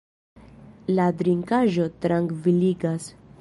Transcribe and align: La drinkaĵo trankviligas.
La 0.99 1.05
drinkaĵo 1.19 1.85
trankviligas. 2.07 3.13